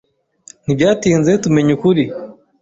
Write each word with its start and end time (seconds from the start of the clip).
Ntibyatinze 0.65 1.31
tumenya 1.43 1.71
ukuri. 1.77 2.03